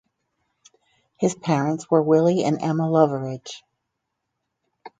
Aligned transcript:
His 1.17 1.35
parents 1.35 1.91
were 1.91 2.01
Willie 2.01 2.43
and 2.43 2.59
Emma 2.59 2.85
Loveridge. 2.89 3.61